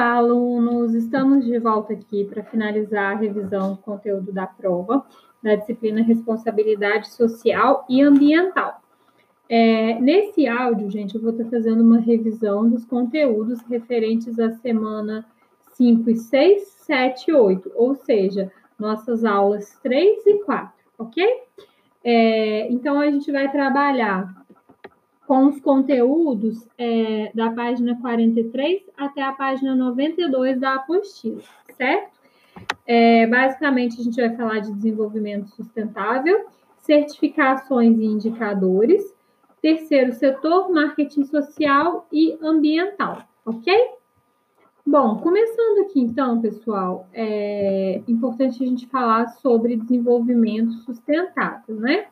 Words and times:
Olá, 0.00 0.14
alunos! 0.14 0.94
Estamos 0.94 1.44
de 1.44 1.58
volta 1.58 1.92
aqui 1.92 2.24
para 2.24 2.42
finalizar 2.42 3.12
a 3.12 3.20
revisão 3.20 3.74
do 3.74 3.82
conteúdo 3.82 4.32
da 4.32 4.46
prova 4.46 5.04
da 5.42 5.56
disciplina 5.56 6.02
Responsabilidade 6.02 7.12
Social 7.12 7.84
e 7.86 8.00
Ambiental. 8.00 8.80
É, 9.46 10.00
nesse 10.00 10.48
áudio, 10.48 10.90
gente, 10.90 11.16
eu 11.16 11.20
vou 11.20 11.32
estar 11.32 11.44
fazendo 11.50 11.82
uma 11.82 12.00
revisão 12.00 12.66
dos 12.66 12.86
conteúdos 12.86 13.60
referentes 13.68 14.38
à 14.38 14.50
semana 14.52 15.26
5 15.74 16.08
e 16.08 16.16
6, 16.16 16.62
7 16.62 17.30
e 17.30 17.34
8, 17.34 17.70
ou 17.74 17.94
seja, 17.94 18.50
nossas 18.78 19.22
aulas 19.22 19.78
3 19.82 20.26
e 20.26 20.38
4, 20.44 20.72
ok? 20.96 21.22
É, 22.02 22.72
então, 22.72 22.98
a 22.98 23.10
gente 23.10 23.30
vai 23.30 23.52
trabalhar 23.52 24.39
com 25.30 25.46
os 25.46 25.60
conteúdos 25.60 26.66
é, 26.76 27.30
da 27.32 27.52
página 27.52 27.96
43 28.00 28.82
até 28.96 29.22
a 29.22 29.30
página 29.30 29.76
92 29.76 30.58
da 30.58 30.74
apostila, 30.74 31.40
certo? 31.76 32.18
É, 32.84 33.28
basicamente, 33.28 34.00
a 34.00 34.02
gente 34.02 34.16
vai 34.16 34.34
falar 34.34 34.58
de 34.58 34.72
desenvolvimento 34.72 35.48
sustentável, 35.50 36.46
certificações 36.78 37.96
e 37.96 38.06
indicadores, 38.06 39.14
terceiro 39.62 40.12
setor, 40.14 40.68
marketing 40.68 41.22
social 41.22 42.08
e 42.12 42.36
ambiental, 42.42 43.22
ok? 43.46 43.72
Bom, 44.84 45.18
começando 45.18 45.82
aqui 45.82 46.00
então, 46.00 46.40
pessoal, 46.40 47.06
é 47.12 48.02
importante 48.08 48.64
a 48.64 48.66
gente 48.66 48.84
falar 48.88 49.28
sobre 49.28 49.76
desenvolvimento 49.76 50.72
sustentável, 50.78 51.76
né? 51.76 52.08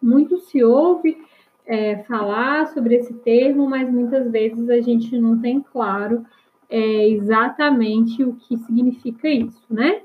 Muito 0.00 0.38
se 0.38 0.62
ouve 0.62 1.18
é, 1.68 1.98
falar 2.04 2.68
sobre 2.68 2.94
esse 2.94 3.12
termo, 3.12 3.68
mas 3.68 3.92
muitas 3.92 4.30
vezes 4.32 4.70
a 4.70 4.80
gente 4.80 5.16
não 5.18 5.38
tem 5.38 5.60
claro 5.60 6.24
é, 6.68 7.08
exatamente 7.10 8.24
o 8.24 8.34
que 8.34 8.56
significa 8.56 9.28
isso, 9.28 9.62
né? 9.68 10.00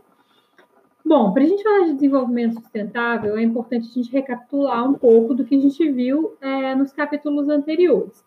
Bom, 1.05 1.33
para 1.33 1.43
a 1.43 1.45
gente 1.45 1.63
falar 1.63 1.85
de 1.85 1.93
desenvolvimento 1.93 2.55
sustentável, 2.55 3.37
é 3.37 3.43
importante 3.43 3.89
a 3.89 3.93
gente 3.93 4.11
recapitular 4.11 4.89
um 4.89 4.93
pouco 4.93 5.33
do 5.33 5.45
que 5.45 5.55
a 5.55 5.59
gente 5.59 5.89
viu 5.91 6.33
é, 6.41 6.75
nos 6.75 6.91
capítulos 6.91 7.47
anteriores. 7.49 8.23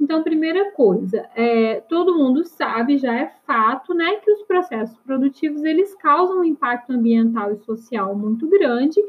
Então, 0.00 0.22
primeira 0.22 0.70
coisa, 0.72 1.28
é, 1.34 1.80
todo 1.88 2.16
mundo 2.16 2.44
sabe, 2.44 2.98
já 2.98 3.14
é 3.14 3.32
fato, 3.46 3.92
né, 3.92 4.16
que 4.16 4.30
os 4.32 4.42
processos 4.42 4.96
produtivos 5.00 5.62
eles 5.62 5.94
causam 5.96 6.40
um 6.40 6.44
impacto 6.44 6.92
ambiental 6.92 7.52
e 7.52 7.58
social 7.58 8.16
muito 8.16 8.48
grande 8.48 9.00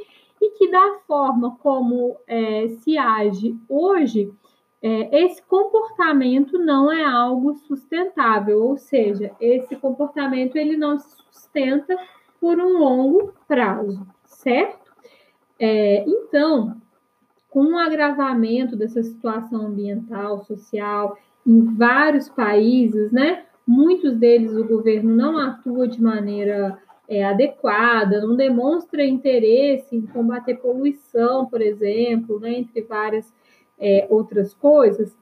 e 0.42 0.50
que 0.58 0.72
da 0.72 0.96
forma 1.08 1.56
como 1.62 2.18
é, 2.26 2.68
se 2.68 2.98
age 2.98 3.56
hoje, 3.70 4.34
é, 4.82 5.26
esse 5.26 5.42
comportamento 5.44 6.58
não 6.58 6.92
é 6.92 7.04
algo 7.04 7.54
sustentável, 7.54 8.64
ou 8.64 8.78
seja, 8.78 9.32
esse 9.40 9.76
comportamento 9.76 10.56
ele 10.56 10.76
não 10.76 10.98
se 10.98 11.16
sustenta 11.18 11.96
por 12.40 12.60
um 12.60 12.80
longo 12.80 13.34
prazo, 13.48 14.06
certo? 14.26 14.92
É, 15.60 16.04
então, 16.08 16.76
com 17.48 17.74
o 17.74 17.78
agravamento 17.78 18.76
dessa 18.76 19.04
situação 19.04 19.68
ambiental, 19.68 20.44
social, 20.46 21.16
em 21.46 21.64
vários 21.76 22.28
países, 22.30 23.12
né? 23.12 23.46
Muitos 23.68 24.16
deles 24.16 24.54
o 24.54 24.68
governo 24.68 25.16
não 25.16 25.38
atua 25.38 25.88
de 25.88 26.02
maneira 26.02 26.80
é, 27.08 27.24
adequada, 27.24 28.22
não 28.22 28.36
demonstra 28.36 29.06
interesse 29.06 29.96
em 29.96 30.06
combater 30.06 30.56
poluição, 30.56 31.46
por 31.46 31.62
exemplo, 31.62 32.40
né, 32.40 32.60
entre 32.60 32.82
várias 32.82 33.34
é, 33.80 34.08
outras 34.10 34.54
coisas, 34.54 35.16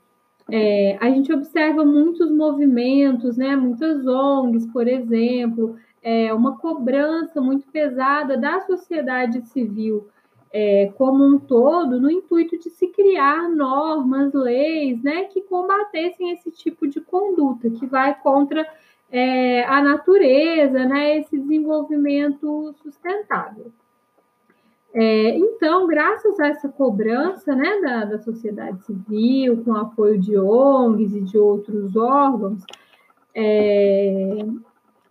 é, 0.52 0.98
a 1.00 1.10
gente 1.10 1.32
observa 1.32 1.86
muitos 1.86 2.32
movimentos, 2.32 3.38
né, 3.38 3.56
muitas 3.56 4.06
ONGs, 4.06 4.66
por 4.68 4.88
exemplo, 4.88 5.76
é, 6.02 6.34
uma 6.34 6.58
cobrança 6.58 7.40
muito 7.40 7.68
pesada 7.72 8.38
da 8.38 8.60
sociedade 8.62 9.42
civil 9.48 10.08
é, 10.52 10.92
como 10.98 11.24
um 11.24 11.38
todo, 11.38 12.00
no 12.00 12.10
intuito 12.10 12.58
de 12.58 12.70
se 12.70 12.88
criar 12.88 13.48
normas, 13.50 14.34
leis, 14.34 15.02
né, 15.04 15.26
que 15.26 15.42
combatessem 15.42 16.32
esse 16.32 16.52
tipo 16.52 16.88
de 16.88 17.00
conduta, 17.00 17.70
que 17.70 17.86
vai 17.86 18.20
contra 18.20 18.68
é, 19.12 19.64
a 19.64 19.82
natureza, 19.82 20.86
né, 20.86 21.20
esse 21.20 21.38
desenvolvimento 21.38 22.74
sustentável. 22.84 23.72
É, 24.94 25.38
então, 25.38 25.86
graças 25.86 26.40
a 26.40 26.48
essa 26.48 26.68
cobrança 26.68 27.56
né, 27.56 27.80
da, 27.82 28.06
da 28.06 28.20
sociedade 28.20 28.84
civil, 28.84 29.64
com 29.64 29.76
apoio 29.76 30.18
de 30.18 30.38
ONGs 30.38 31.16
e 31.16 31.22
de 31.22 31.38
outros 31.38 31.96
órgãos, 31.96 32.64
é, 33.36 34.46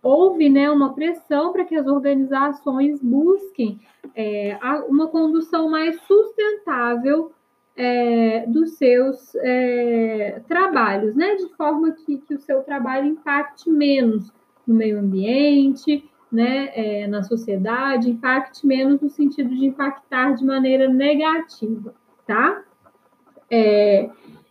houve 0.03 0.49
né, 0.49 0.69
uma 0.69 0.93
pressão 0.93 1.53
para 1.53 1.63
que 1.63 1.75
as 1.75 1.87
organizações 1.87 3.01
busquem 3.01 3.79
é, 4.15 4.57
uma 4.87 5.07
condução 5.07 5.69
mais 5.69 5.99
sustentável 6.01 7.31
é, 7.79 8.45
dos 8.45 8.71
seus 8.71 9.33
é, 9.35 10.41
trabalhos, 10.49 11.15
né? 11.15 11.35
De 11.35 11.47
forma 11.55 11.93
que, 11.93 12.17
que, 12.17 12.33
o 12.35 12.39
seu 12.39 12.61
trabalho 12.61 13.07
impacte 13.07 13.69
menos 13.69 14.33
no 14.67 14.75
meio 14.75 14.99
ambiente, 14.99 16.03
né? 16.29 16.71
É, 16.75 17.07
na 17.07 17.23
sociedade, 17.23 18.09
impacte 18.09 18.67
menos 18.67 18.99
no 18.99 19.09
sentido 19.09 19.55
de 19.55 19.65
impactar 19.65 20.33
de 20.33 20.45
maneira 20.45 20.89
negativa, 20.89 21.95
tá? 22.27 22.61
É, 23.49 24.09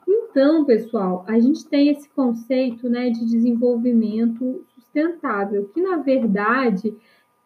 então, 0.09 0.65
pessoal, 0.65 1.23
a 1.29 1.39
gente 1.39 1.69
tem 1.69 1.91
esse 1.91 2.09
conceito, 2.09 2.89
né, 2.89 3.11
de 3.11 3.27
desenvolvimento 3.27 4.65
sustentável, 4.75 5.69
que 5.75 5.83
na 5.83 5.99
verdade 5.99 6.97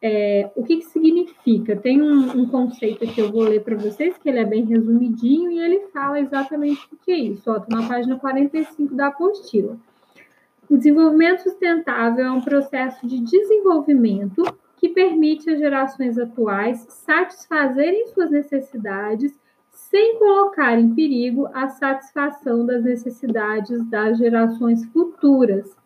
é, 0.04 0.50
o 0.56 0.64
que, 0.64 0.78
que 0.78 0.86
significa? 0.86 1.76
Tem 1.76 2.02
um, 2.02 2.40
um, 2.40 2.46
conceito 2.48 3.06
que 3.06 3.20
eu 3.20 3.30
vou 3.30 3.42
ler 3.42 3.62
para 3.62 3.76
vocês, 3.76 4.18
que 4.18 4.28
ele 4.28 4.40
é 4.40 4.44
bem 4.44 4.64
resumidinho, 4.64 5.52
e 5.52 5.60
ele 5.60 5.86
fala 5.92 6.18
exatamente 6.18 6.88
o 6.92 6.96
que 6.96 7.12
é 7.12 7.18
isso. 7.18 7.48
Ó, 7.48 7.62
na 7.68 7.86
página 7.86 8.18
45 8.18 8.94
da 8.96 9.06
apostila. 9.06 9.78
O 10.68 10.76
desenvolvimento 10.76 11.44
sustentável 11.44 12.24
é 12.24 12.30
um 12.32 12.40
processo 12.40 13.06
de 13.06 13.20
desenvolvimento 13.20 14.42
que 14.76 14.88
permite 14.88 15.48
às 15.48 15.60
gerações 15.60 16.18
atuais 16.18 16.84
satisfazerem 16.88 18.08
suas 18.08 18.32
necessidades 18.32 19.32
sem 19.70 20.18
colocar 20.18 20.76
em 20.80 20.94
perigo 20.94 21.48
a 21.54 21.68
satisfação 21.68 22.66
das 22.66 22.82
necessidades 22.82 23.88
das 23.88 24.18
gerações 24.18 24.84
futuras. 24.86 25.76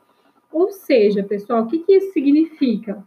Ou 0.50 0.70
seja, 0.70 1.22
pessoal, 1.22 1.64
o 1.64 1.66
que, 1.66 1.80
que 1.80 1.96
isso 1.96 2.12
significa? 2.12 3.04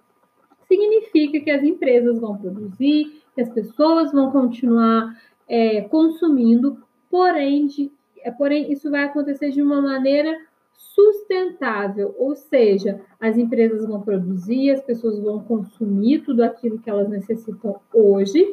Significa 0.70 1.40
que 1.40 1.50
as 1.50 1.64
empresas 1.64 2.20
vão 2.20 2.38
produzir, 2.38 3.22
que 3.34 3.42
as 3.42 3.50
pessoas 3.50 4.12
vão 4.12 4.32
continuar 4.32 5.20
é, 5.48 5.82
consumindo, 5.82 6.78
porém, 7.10 7.66
de, 7.66 7.92
é, 8.20 8.30
porém, 8.30 8.72
isso 8.72 8.90
vai 8.92 9.04
acontecer 9.04 9.50
de 9.50 9.62
uma 9.62 9.82
maneira 9.82 10.40
sustentável, 10.72 12.16
ou 12.18 12.36
seja, 12.36 13.02
as 13.20 13.38
empresas 13.38 13.86
vão 13.86 14.02
produzir, 14.02 14.72
as 14.72 14.82
pessoas 14.82 15.20
vão 15.20 15.40
consumir 15.40 16.20
tudo 16.20 16.42
aquilo 16.44 16.80
que 16.80 16.90
elas 16.90 17.10
necessitam 17.10 17.82
hoje, 17.94 18.46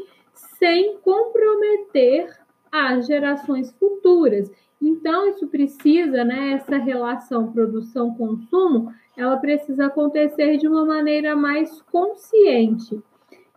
sem 0.59 0.97
comprometer 0.99 2.35
as 2.73 3.07
gerações 3.07 3.71
futuras. 3.73 4.51
Então, 4.81 5.29
isso 5.29 5.47
precisa, 5.47 6.25
né, 6.25 6.53
essa 6.53 6.77
relação 6.77 7.51
produção-consumo, 7.51 8.93
ela 9.17 9.37
precisa 9.39 9.87
acontecer 9.87 10.59
de 10.59 10.69
uma 10.69 10.85
maneira 10.85 11.35
mais 11.35 11.81
consciente. 11.83 13.03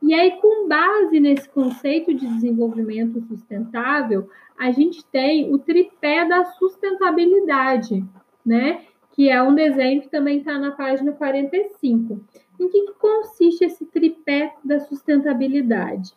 E 0.02 0.14
aí, 0.14 0.32
com 0.40 0.68
base 0.68 1.20
nesse 1.20 1.50
conceito 1.50 2.14
de 2.14 2.26
desenvolvimento 2.26 3.22
sustentável, 3.28 4.30
a 4.58 4.72
gente 4.72 5.06
tem 5.06 5.54
o 5.54 5.58
tripé 5.58 6.26
da 6.26 6.46
sustentabilidade, 6.46 8.06
né? 8.46 8.86
Que 9.12 9.30
é 9.30 9.44
um 9.44 9.54
desenho 9.54 10.02
que 10.02 10.10
também 10.10 10.38
está 10.38 10.58
na 10.58 10.72
página 10.72 11.12
45. 11.12 12.22
Em 12.58 12.70
que, 12.70 12.94
consiste 12.94 13.66
esse 13.66 13.86
tripé 13.86 14.54
da 14.64 14.80
sustentabilidade? 14.80 16.14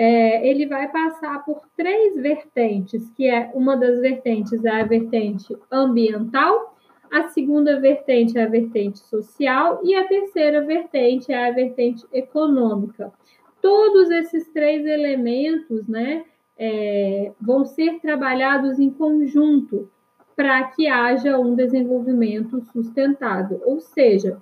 É, 0.00 0.48
ele 0.48 0.64
vai 0.64 0.86
passar 0.92 1.44
por 1.44 1.60
três 1.76 2.14
vertentes, 2.14 3.10
que 3.16 3.28
é 3.28 3.50
uma 3.52 3.76
das 3.76 3.98
vertentes 4.00 4.64
é 4.64 4.80
a 4.80 4.84
vertente 4.84 5.56
ambiental, 5.72 6.78
a 7.10 7.24
segunda 7.30 7.80
vertente 7.80 8.38
é 8.38 8.44
a 8.44 8.48
vertente 8.48 9.00
social 9.00 9.80
e 9.82 9.96
a 9.96 10.06
terceira 10.06 10.64
vertente 10.64 11.32
é 11.32 11.48
a 11.48 11.50
vertente 11.50 12.06
econômica. 12.12 13.12
Todos 13.60 14.08
esses 14.08 14.46
três 14.52 14.86
elementos, 14.86 15.88
né, 15.88 16.24
é, 16.56 17.32
vão 17.40 17.64
ser 17.64 17.98
trabalhados 17.98 18.78
em 18.78 18.90
conjunto 18.90 19.90
para 20.36 20.62
que 20.68 20.86
haja 20.86 21.36
um 21.40 21.56
desenvolvimento 21.56 22.60
sustentável, 22.72 23.60
ou 23.64 23.80
seja, 23.80 24.40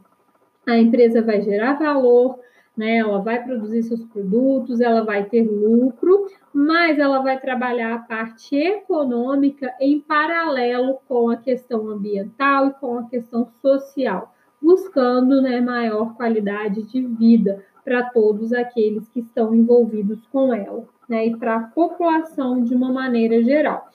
a 0.66 0.76
empresa 0.76 1.22
vai 1.22 1.40
gerar 1.40 1.78
valor, 1.78 2.38
né? 2.76 2.98
Ela 2.98 3.18
vai 3.20 3.42
produzir 3.42 3.82
seus 3.82 4.04
produtos, 4.04 4.80
ela 4.80 5.02
vai 5.02 5.24
ter 5.24 5.42
lucro, 5.42 6.26
mas 6.52 6.98
ela 6.98 7.20
vai 7.20 7.40
trabalhar 7.40 7.94
a 7.94 7.98
parte 7.98 8.54
econômica 8.56 9.74
em 9.80 10.00
paralelo 10.00 10.98
com 11.08 11.30
a 11.30 11.36
questão 11.36 11.88
ambiental 11.88 12.68
e 12.68 12.74
com 12.74 12.98
a 12.98 13.04
questão 13.04 13.48
social. 13.62 14.32
buscando 14.60 15.42
né, 15.42 15.60
maior 15.60 16.14
qualidade 16.14 16.82
de 16.84 17.02
vida 17.02 17.62
para 17.84 18.10
todos 18.10 18.52
aqueles 18.52 19.06
que 19.10 19.20
estão 19.20 19.54
envolvidos 19.54 20.26
com 20.32 20.52
ela, 20.52 20.84
né, 21.08 21.26
e 21.26 21.36
para 21.36 21.56
a 21.56 21.62
população 21.68 22.64
de 22.64 22.74
uma 22.74 22.90
maneira 22.90 23.40
geral. 23.44 23.88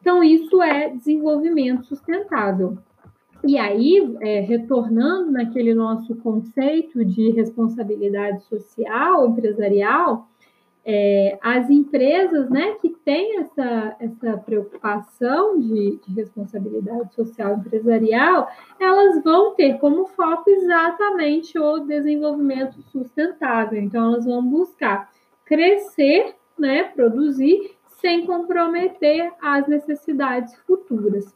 Então, 0.00 0.22
isso 0.22 0.62
é 0.62 0.88
desenvolvimento 0.88 1.84
sustentável. 1.84 2.78
E 3.46 3.58
aí, 3.58 4.16
é, 4.22 4.40
retornando 4.40 5.30
naquele 5.30 5.74
nosso 5.74 6.16
conceito 6.16 7.04
de 7.04 7.30
responsabilidade 7.30 8.42
social 8.44 9.28
empresarial, 9.28 10.26
é, 10.86 11.38
as 11.42 11.68
empresas 11.70 12.48
né, 12.50 12.72
que 12.80 12.90
têm 12.90 13.40
essa, 13.40 13.96
essa 13.98 14.36
preocupação 14.38 15.58
de, 15.58 15.98
de, 16.06 16.14
responsabilidade 16.14 17.14
social 17.14 17.56
empresarial, 17.56 18.48
elas 18.78 19.22
vão 19.22 19.54
ter 19.54 19.78
como 19.78 20.06
foco 20.06 20.48
exatamente 20.48 21.58
o 21.58 21.80
desenvolvimento 21.80 22.82
sustentável. 22.90 23.80
Então, 23.80 24.12
elas 24.12 24.26
vão 24.26 24.44
buscar 24.44 25.10
crescer, 25.44 26.34
né, 26.58 26.84
produzir, 26.84 27.72
sem 28.00 28.26
comprometer 28.26 29.32
as 29.40 29.66
necessidades 29.66 30.54
futuras. 30.66 31.34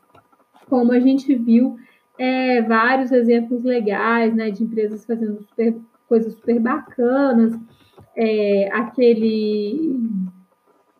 Como 0.68 0.92
a 0.92 1.00
gente 1.00 1.34
viu 1.34 1.78
é, 2.18 2.62
vários 2.62 3.12
exemplos 3.12 3.62
legais 3.62 4.34
né, 4.34 4.50
de 4.50 4.64
empresas 4.64 5.04
fazendo 5.04 5.42
super, 5.42 5.76
coisas 6.08 6.34
super 6.34 6.58
bacanas 6.58 7.58
é, 8.18 8.68
aquele. 8.72 9.96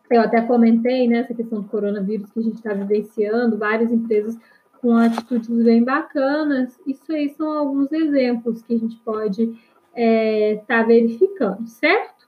Eu 0.09 0.21
até 0.21 0.41
comentei 0.41 1.07
né, 1.07 1.23
questão 1.23 1.61
do 1.61 1.67
coronavírus 1.67 2.31
que 2.31 2.39
a 2.39 2.43
gente 2.43 2.55
está 2.55 2.73
vivenciando, 2.73 3.57
várias 3.57 3.91
empresas 3.91 4.37
com 4.81 4.95
atitudes 4.95 5.49
bem 5.63 5.83
bacanas. 5.83 6.79
Isso 6.87 7.11
aí 7.11 7.29
são 7.29 7.51
alguns 7.51 7.91
exemplos 7.91 8.63
que 8.63 8.73
a 8.73 8.79
gente 8.79 8.95
pode 9.03 9.43
estar 9.43 9.59
é, 9.93 10.63
tá 10.65 10.83
verificando, 10.83 11.67
certo? 11.67 12.18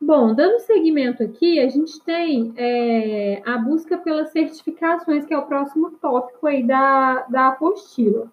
Bom, 0.00 0.34
dando 0.34 0.60
seguimento 0.60 1.22
aqui, 1.22 1.60
a 1.60 1.68
gente 1.68 2.00
tem 2.02 2.52
é, 2.56 3.42
a 3.44 3.58
busca 3.58 3.98
pelas 3.98 4.30
certificações, 4.30 5.26
que 5.26 5.34
é 5.34 5.38
o 5.38 5.46
próximo 5.46 5.90
tópico 5.92 6.46
aí 6.46 6.66
da, 6.66 7.26
da 7.28 7.48
apostila. 7.48 8.32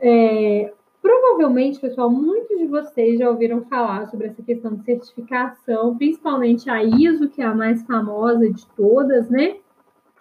É, 0.00 0.72
Provavelmente, 1.04 1.78
pessoal, 1.78 2.08
muitos 2.08 2.56
de 2.56 2.66
vocês 2.66 3.18
já 3.18 3.28
ouviram 3.28 3.62
falar 3.66 4.08
sobre 4.08 4.28
essa 4.28 4.42
questão 4.42 4.74
de 4.74 4.84
certificação, 4.84 5.94
principalmente 5.98 6.70
a 6.70 6.82
ISO, 6.82 7.28
que 7.28 7.42
é 7.42 7.44
a 7.44 7.54
mais 7.54 7.82
famosa 7.82 8.50
de 8.50 8.66
todas, 8.68 9.28
né? 9.28 9.56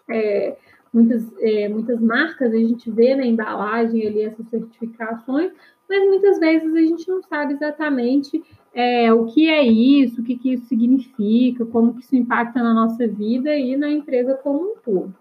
É, 0.10 0.58
muitas, 0.94 1.26
é, 1.40 1.68
muitas 1.68 2.00
marcas 2.00 2.54
a 2.54 2.58
gente 2.58 2.92
vê 2.92 3.16
na 3.16 3.26
embalagem 3.26 4.06
ali 4.06 4.22
essas 4.22 4.48
certificações, 4.48 5.52
mas 5.90 6.08
muitas 6.08 6.40
vezes 6.40 6.74
a 6.74 6.82
gente 6.82 7.08
não 7.10 7.22
sabe 7.24 7.54
exatamente 7.54 8.44
é, 8.74 9.12
o 9.12 9.26
que 9.26 9.50
é 9.50 9.64
isso, 9.64 10.22
o 10.22 10.24
que, 10.24 10.38
que 10.38 10.54
isso 10.54 10.66
significa, 10.66 11.66
como 11.66 11.94
que 11.94 12.02
isso 12.02 12.16
impacta 12.16 12.62
na 12.62 12.74
nossa 12.74 13.08
vida 13.08 13.56
e 13.56 13.76
na 13.76 13.90
empresa 13.90 14.36
como 14.36 14.72
um 14.72 14.76
todo. 14.84 15.14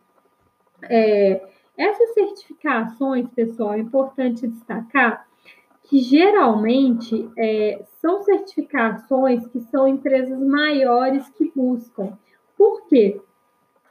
É, 0.82 1.42
essas 1.76 2.14
certificações, 2.14 3.28
pessoal, 3.30 3.74
é 3.74 3.78
importante 3.78 4.46
destacar 4.46 5.26
que 5.84 5.98
geralmente 5.98 7.28
é, 7.36 7.84
são 8.00 8.22
certificações 8.22 9.46
que 9.48 9.60
são 9.60 9.86
empresas 9.86 10.38
maiores 10.40 11.28
que 11.30 11.52
buscam. 11.54 12.16
Por 12.56 12.86
quê? 12.86 13.20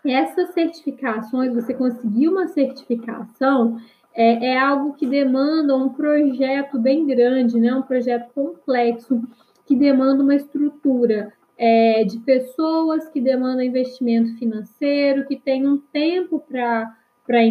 Essas 0.06 0.54
certificações, 0.54 1.54
você 1.54 1.74
conseguir 1.74 2.28
uma 2.28 2.48
certificação, 2.48 3.78
é, 4.14 4.48
é, 4.48 4.58
algo 4.60 4.94
que 4.94 5.06
demanda 5.06 5.76
um 5.76 5.90
projeto 5.90 6.80
bem 6.80 7.06
grande, 7.06 7.60
né? 7.60 7.74
um 7.74 7.82
projeto 7.82 8.32
complexo, 8.34 9.22
que 9.66 9.76
demanda 9.76 10.24
uma 10.24 10.36
estrutura 10.36 11.32
é, 11.58 12.04
de 12.04 12.18
pessoas, 12.20 13.08
que 13.10 13.22
demanda 13.22 13.64
investimento 13.64 14.36
financeiro, 14.38 15.28
que 15.28 15.36
tem 15.36 15.68
um 15.68 15.78
tempo 15.78 16.44
para 16.50 17.46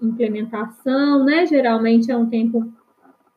implementação, 0.00 1.24
né? 1.24 1.46
Geralmente 1.46 2.12
é 2.12 2.16
um 2.16 2.28
tempo 2.28 2.70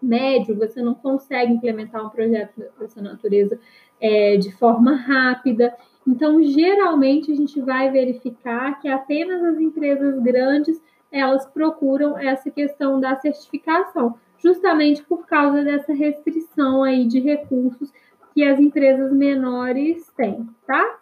médio, 0.02 0.58
você 0.58 0.82
não 0.82 0.94
consegue 0.94 1.54
implementar 1.54 2.06
um 2.06 2.10
projeto 2.10 2.52
dessa 2.80 3.02
natureza 3.02 3.60
é, 4.00 4.38
de 4.38 4.52
forma 4.52 4.96
rápida. 4.96 5.74
Então, 6.10 6.42
geralmente, 6.42 7.32
a 7.32 7.36
gente 7.36 7.62
vai 7.62 7.92
verificar 7.92 8.82
que 8.82 8.88
apenas 8.88 9.44
as 9.44 9.60
empresas 9.60 10.20
grandes 10.24 10.82
elas 11.12 11.46
procuram 11.46 12.18
essa 12.18 12.50
questão 12.50 13.00
da 13.00 13.16
certificação, 13.16 14.16
justamente 14.40 15.04
por 15.04 15.28
causa 15.28 15.64
dessa 15.64 15.94
restrição 15.94 16.82
aí 16.82 17.06
de 17.06 17.20
recursos 17.20 17.94
que 18.34 18.44
as 18.44 18.60
empresas 18.60 19.14
menores 19.14 20.12
têm, 20.18 20.50
tá? 20.66 21.00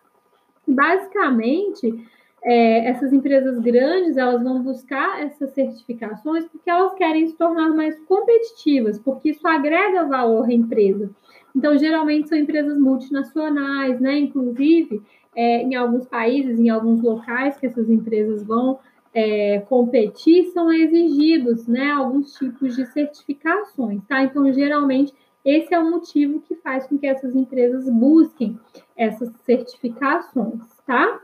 Basicamente, 0.68 2.06
é, 2.44 2.89
essas 2.89 3.13
empresas 3.13 3.59
grandes 3.59 4.18
elas 4.18 4.44
vão 4.44 4.62
buscar 4.62 5.24
essas 5.24 5.54
certificações 5.54 6.45
porque 6.45 6.69
elas 6.69 6.94
querem 6.95 7.27
se 7.27 7.38
tornar 7.38 7.69
mais 7.69 7.98
competitivas, 8.01 9.00
porque 9.00 9.30
isso 9.30 9.48
agrega 9.48 10.06
valor 10.06 10.50
à 10.50 10.54
empresa. 10.54 11.09
Então, 11.57 11.75
geralmente 11.75 12.30
são 12.30 12.38
empresas 12.38 12.77
multinacionais, 12.77 14.00
né? 14.00 14.19
Inclusive, 14.19 15.01
é, 15.36 15.63
em 15.63 15.74
alguns 15.74 16.06
países, 16.06 16.59
em 16.59 16.69
alguns 16.69 17.01
locais 17.01 17.57
que 17.57 17.65
essas 17.65 17.89
empresas 17.89 18.44
vão 18.44 18.77
é, 19.12 19.59
competir, 19.62 20.51
são 20.51 20.71
exigidos, 20.71 21.68
né? 21.68 21.89
Alguns 21.89 22.33
tipos 22.33 22.75
de 22.75 22.86
certificações, 22.86 24.04
tá? 24.07 24.21
Então, 24.21 24.54
geralmente, 24.54 25.12
esse 25.44 25.74
é 25.74 25.80
o 25.80 25.89
motivo 25.89 26.42
que 26.42 26.54
faz 26.57 26.86
com 26.86 26.95
que 26.95 27.07
essas 27.07 27.36
empresas 27.36 27.89
busquem 27.89 28.59
essas 28.95 29.31
certificações, 29.44 30.62
tá? 30.86 31.19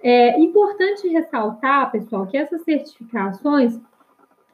É 0.00 0.38
importante 0.38 1.08
ressaltar, 1.08 1.90
pessoal, 1.90 2.28
que 2.28 2.36
essas 2.36 2.62
certificações 2.62 3.80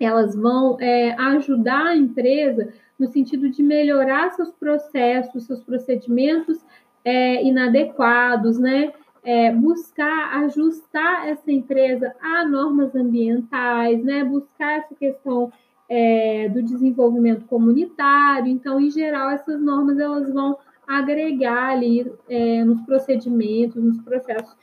elas 0.01 0.35
vão 0.35 0.79
é, 0.81 1.13
ajudar 1.13 1.89
a 1.89 1.97
empresa 1.97 2.73
no 2.99 3.07
sentido 3.07 3.49
de 3.49 3.63
melhorar 3.63 4.31
seus 4.31 4.51
processos, 4.51 5.47
seus 5.47 5.61
procedimentos 5.61 6.59
é, 7.05 7.43
inadequados, 7.45 8.59
né? 8.59 8.93
É, 9.25 9.53
buscar 9.53 10.39
ajustar 10.45 11.29
essa 11.29 11.51
empresa 11.51 12.15
a 12.21 12.47
normas 12.47 12.95
ambientais, 12.95 14.03
né? 14.03 14.25
Buscar 14.25 14.79
essa 14.79 14.95
questão 14.95 15.53
é, 15.89 16.49
do 16.49 16.63
desenvolvimento 16.63 17.45
comunitário. 17.47 18.49
Então, 18.49 18.81
em 18.81 18.91
geral, 18.91 19.31
essas 19.31 19.61
normas 19.61 19.99
elas 19.99 20.33
vão 20.33 20.57
agregar 20.87 21.71
ali 21.71 22.11
é, 22.29 22.65
nos 22.65 22.81
procedimentos, 22.83 23.83
nos 23.83 24.01
processos 24.01 24.57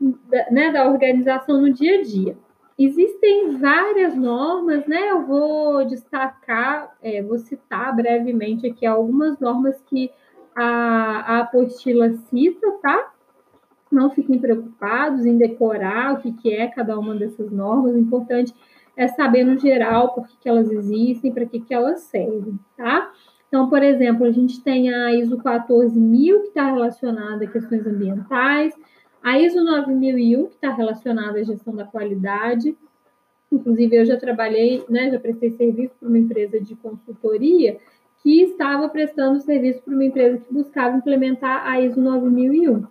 da, 0.00 0.50
né, 0.50 0.70
da 0.70 0.86
organização 0.86 1.60
no 1.60 1.72
dia 1.72 2.00
a 2.00 2.02
dia. 2.02 2.36
Existem 2.78 3.56
várias 3.58 4.16
normas, 4.16 4.84
né? 4.86 5.10
Eu 5.10 5.24
vou 5.26 5.84
destacar, 5.84 6.96
é, 7.00 7.22
vou 7.22 7.38
citar 7.38 7.94
brevemente 7.94 8.66
aqui 8.66 8.84
algumas 8.84 9.38
normas 9.38 9.80
que 9.86 10.10
a, 10.56 11.36
a 11.36 11.40
apostila 11.40 12.12
cita, 12.12 12.70
tá? 12.82 13.12
Não 13.90 14.10
fiquem 14.10 14.40
preocupados 14.40 15.24
em 15.24 15.38
decorar 15.38 16.14
o 16.14 16.18
que, 16.18 16.32
que 16.32 16.52
é 16.52 16.66
cada 16.66 16.98
uma 16.98 17.14
dessas 17.14 17.50
normas. 17.52 17.94
O 17.94 17.98
importante 17.98 18.52
é 18.96 19.06
saber, 19.06 19.44
no 19.44 19.58
geral, 19.58 20.12
por 20.12 20.26
que, 20.26 20.36
que 20.36 20.48
elas 20.48 20.70
existem, 20.70 21.32
para 21.32 21.46
que, 21.46 21.60
que 21.60 21.72
elas 21.72 22.00
servem, 22.00 22.58
tá? 22.76 23.12
Então, 23.48 23.70
por 23.70 23.84
exemplo, 23.84 24.26
a 24.26 24.32
gente 24.32 24.60
tem 24.62 24.92
a 24.92 25.14
ISO 25.14 25.38
14000, 25.38 26.40
que 26.40 26.48
está 26.48 26.66
relacionada 26.72 27.44
a 27.44 27.48
questões 27.48 27.86
ambientais, 27.86 28.74
a 29.24 29.40
ISO 29.40 29.64
9001, 29.64 30.46
que 30.48 30.54
está 30.54 30.70
relacionada 30.70 31.38
à 31.38 31.42
gestão 31.42 31.74
da 31.74 31.86
qualidade, 31.86 32.76
inclusive 33.50 33.96
eu 33.96 34.04
já 34.04 34.18
trabalhei, 34.18 34.84
né, 34.88 35.10
já 35.10 35.18
prestei 35.18 35.50
serviço 35.52 35.94
para 35.98 36.08
uma 36.08 36.18
empresa 36.18 36.60
de 36.60 36.76
consultoria 36.76 37.78
que 38.22 38.42
estava 38.42 38.86
prestando 38.88 39.40
serviço 39.40 39.80
para 39.82 39.94
uma 39.94 40.04
empresa 40.04 40.38
que 40.38 40.52
buscava 40.52 40.98
implementar 40.98 41.66
a 41.66 41.80
ISO 41.80 42.00
9001. 42.00 42.84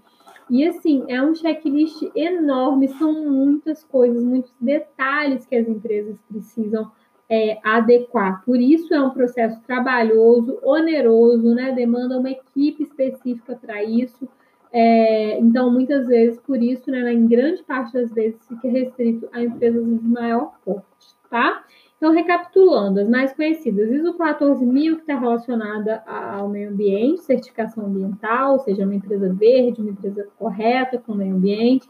E 0.49 0.67
assim, 0.67 1.03
é 1.07 1.21
um 1.21 1.35
checklist 1.35 2.01
enorme, 2.15 2.87
são 2.87 3.29
muitas 3.29 3.83
coisas, 3.83 4.23
muitos 4.23 4.53
detalhes 4.59 5.45
que 5.45 5.55
as 5.55 5.67
empresas 5.67 6.17
precisam 6.27 6.91
é, 7.29 7.59
adequar. 7.63 8.43
Por 8.43 8.59
isso 8.59 8.93
é 8.93 9.01
um 9.01 9.11
processo 9.11 9.59
trabalhoso, 9.65 10.59
oneroso, 10.63 11.53
né? 11.53 11.71
Demanda 11.71 12.17
uma 12.17 12.29
equipe 12.29 12.83
específica 12.83 13.55
para 13.55 13.83
isso. 13.83 14.27
É, 14.75 15.39
então, 15.39 15.71
muitas 15.71 16.07
vezes, 16.07 16.39
por 16.39 16.59
isso, 16.59 16.89
né, 16.89 17.13
em 17.13 17.27
grande 17.27 17.61
parte 17.61 17.93
das 17.93 18.11
vezes, 18.11 18.39
fica 18.47 18.67
restrito 18.67 19.29
a 19.31 19.43
empresas 19.43 19.85
de 19.85 20.07
maior 20.07 20.55
porte, 20.65 21.15
tá? 21.29 21.63
Então, 21.95 22.11
recapitulando, 22.11 22.99
as 22.99 23.07
mais 23.07 23.31
conhecidas, 23.33 23.91
ISO 23.91 24.15
14000, 24.15 24.95
que 24.95 25.01
está 25.01 25.17
relacionada 25.17 26.03
ao 26.07 26.49
meio 26.49 26.71
ambiente, 26.71 27.21
certificação 27.21 27.85
ambiental, 27.85 28.53
ou 28.53 28.59
seja, 28.59 28.83
uma 28.83 28.95
empresa 28.95 29.31
verde, 29.31 29.79
uma 29.79 29.91
empresa 29.91 30.27
correta 30.39 30.97
com 30.97 31.13
o 31.13 31.15
meio 31.15 31.35
ambiente. 31.35 31.87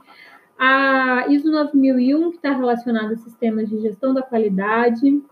A 0.59 1.25
ISO 1.29 1.49
9001, 1.49 2.31
que 2.31 2.35
está 2.35 2.51
relacionada 2.51 3.13
a 3.13 3.17
sistemas 3.17 3.69
de 3.69 3.79
gestão 3.79 4.13
da 4.13 4.21
qualidade. 4.21 5.23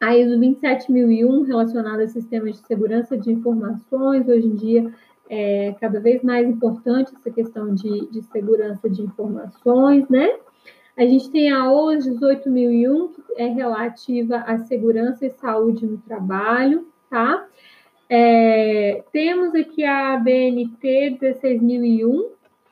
A 0.00 0.14
ISO 0.14 0.38
27001, 0.38 1.42
relacionada 1.42 2.04
a 2.04 2.08
sistemas 2.08 2.60
de 2.60 2.66
segurança 2.66 3.16
de 3.16 3.32
informações, 3.32 4.28
hoje 4.28 4.46
em 4.46 4.54
dia 4.54 4.92
é 5.34 5.74
cada 5.80 5.98
vez 5.98 6.22
mais 6.22 6.48
importante 6.48 7.12
essa 7.16 7.30
questão 7.30 7.74
de, 7.74 8.06
de 8.08 8.22
segurança 8.22 8.88
de 8.88 9.02
informações, 9.02 10.08
né? 10.08 10.28
A 10.96 11.02
gente 11.02 11.28
tem 11.30 11.50
a 11.50 11.72
OS 11.72 12.06
18001, 12.06 13.08
que 13.08 13.22
é 13.36 13.48
relativa 13.48 14.36
à 14.36 14.58
segurança 14.58 15.26
e 15.26 15.30
saúde 15.30 15.84
no 15.84 15.98
trabalho, 15.98 16.86
tá? 17.10 17.46
É, 18.08 19.02
temos 19.10 19.54
aqui 19.56 19.84
a 19.84 20.16
BNT 20.16 21.16
16001, 21.18 22.30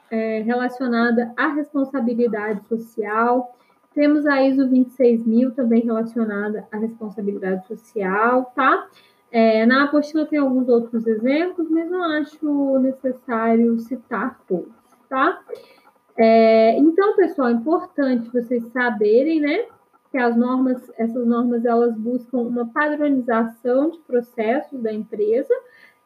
é, 0.08 0.40
relacionada 0.42 1.32
à 1.36 1.48
responsabilidade 1.48 2.64
social. 2.68 3.56
Temos 3.92 4.24
a 4.24 4.40
ISO 4.40 4.68
26000, 4.68 5.50
também 5.50 5.82
relacionada 5.82 6.68
à 6.70 6.76
responsabilidade 6.76 7.66
social, 7.66 8.52
tá? 8.54 8.86
É, 9.32 9.64
na 9.64 9.84
apostila 9.84 10.26
tem 10.26 10.38
alguns 10.38 10.68
outros 10.68 11.06
exemplos, 11.06 11.70
mas 11.70 11.90
não 11.90 12.02
acho 12.02 12.78
necessário 12.80 13.78
citar 13.80 14.38
todos, 14.46 14.74
tá? 15.08 15.40
É, 16.18 16.78
então, 16.78 17.16
pessoal, 17.16 17.48
é 17.48 17.52
importante 17.52 18.30
vocês 18.30 18.62
saberem, 18.72 19.40
né, 19.40 19.64
que 20.10 20.18
as 20.18 20.36
normas, 20.36 20.82
essas 20.98 21.26
normas, 21.26 21.64
elas 21.64 21.96
buscam 21.96 22.40
uma 22.40 22.66
padronização 22.66 23.88
de 23.88 23.98
processos 24.00 24.78
da 24.82 24.92
empresa, 24.92 25.54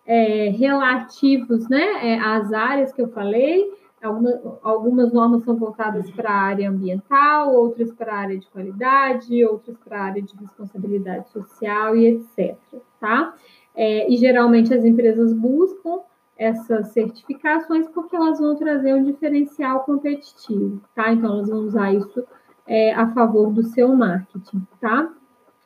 é, 0.07 0.51
relativos, 0.51 1.69
né, 1.69 2.13
é, 2.13 2.21
às 2.21 2.53
áreas 2.53 2.93
que 2.93 3.03
eu 3.03 3.09
falei, 3.09 3.69
Algumas, 4.03 4.41
algumas 4.63 5.13
normas 5.13 5.43
são 5.43 5.57
voltadas 5.57 6.11
para 6.11 6.31
a 6.31 6.41
área 6.41 6.69
ambiental, 6.69 7.55
outras 7.55 7.91
para 7.93 8.13
a 8.13 8.19
área 8.19 8.39
de 8.39 8.47
qualidade, 8.49 9.45
outras 9.45 9.77
para 9.79 9.99
a 9.99 10.05
área 10.05 10.23
de 10.23 10.37
responsabilidade 10.37 11.31
social 11.31 11.97
e 11.97 12.07
etc. 12.07 12.57
Tá? 13.01 13.35
É, 13.75 14.11
e 14.11 14.17
geralmente 14.19 14.73
as 14.75 14.85
empresas 14.85 15.33
buscam 15.33 16.01
essas 16.37 16.89
certificações 16.89 17.89
porque 17.89 18.15
elas 18.15 18.39
vão 18.39 18.55
trazer 18.57 18.95
um 18.95 19.03
diferencial 19.03 19.81
competitivo, 19.81 20.83
tá? 20.95 21.11
Então 21.11 21.33
elas 21.33 21.49
vão 21.49 21.61
usar 21.61 21.95
isso 21.95 22.23
é, 22.67 22.93
a 22.93 23.09
favor 23.15 23.51
do 23.51 23.63
seu 23.63 23.95
marketing, 23.95 24.67
tá? 24.79 25.11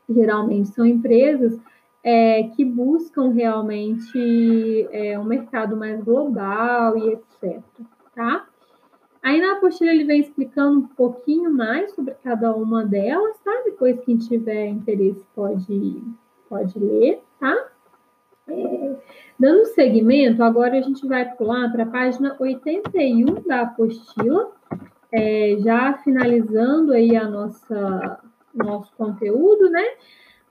Geralmente 0.08 0.68
são 0.68 0.87
empresas 0.87 1.58
é, 2.04 2.44
que 2.44 2.64
buscam 2.64 3.32
realmente 3.32 4.88
é, 4.92 5.18
um 5.18 5.25
mercado 5.25 5.76
mais 5.76 6.00
global 6.04 6.96
e 6.96 7.14
etc 7.14 7.60
tá? 8.20 8.46
Aí 9.22 9.40
na 9.40 9.52
apostila 9.52 9.90
ele 9.90 10.04
vem 10.04 10.20
explicando 10.20 10.80
um 10.80 10.86
pouquinho 10.88 11.50
mais 11.50 11.90
sobre 11.94 12.14
cada 12.22 12.54
uma 12.54 12.84
delas, 12.84 13.38
tá? 13.42 13.62
Depois 13.64 13.98
quem 14.00 14.18
tiver 14.18 14.66
interesse 14.66 15.24
pode, 15.34 16.02
pode 16.46 16.78
ler, 16.78 17.22
tá? 17.38 17.66
É, 18.46 18.96
dando 19.38 19.66
seguimento, 19.68 20.42
agora 20.42 20.76
a 20.76 20.82
gente 20.82 21.06
vai 21.06 21.24
pular 21.34 21.70
para 21.72 21.84
a 21.84 21.90
página 21.90 22.36
81 22.38 23.42
da 23.46 23.62
apostila, 23.62 24.52
é, 25.10 25.56
já 25.60 25.94
finalizando 26.04 26.92
aí 26.92 27.16
a 27.16 27.26
nossa 27.26 28.20
nosso 28.52 28.92
conteúdo, 28.96 29.70
né? 29.70 29.84